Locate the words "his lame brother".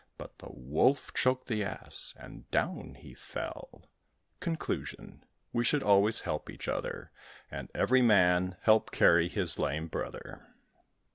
9.29-10.47